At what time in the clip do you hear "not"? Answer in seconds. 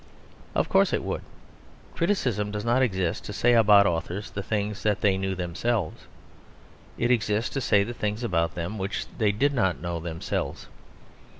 2.65-2.81, 9.53-9.79